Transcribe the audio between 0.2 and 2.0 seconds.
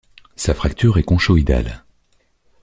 Sa fracture est conchoïdale.